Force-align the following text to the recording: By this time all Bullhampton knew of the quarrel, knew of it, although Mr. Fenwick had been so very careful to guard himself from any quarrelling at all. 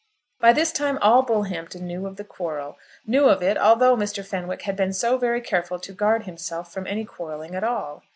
By 0.39 0.51
this 0.51 0.71
time 0.71 0.97
all 0.99 1.21
Bullhampton 1.21 1.85
knew 1.85 2.07
of 2.07 2.15
the 2.15 2.23
quarrel, 2.23 2.79
knew 3.05 3.29
of 3.29 3.43
it, 3.43 3.55
although 3.55 3.95
Mr. 3.95 4.25
Fenwick 4.25 4.63
had 4.63 4.75
been 4.75 4.93
so 4.93 5.19
very 5.19 5.41
careful 5.41 5.77
to 5.77 5.93
guard 5.93 6.23
himself 6.23 6.73
from 6.73 6.87
any 6.87 7.05
quarrelling 7.05 7.53
at 7.53 7.63
all. 7.63 8.01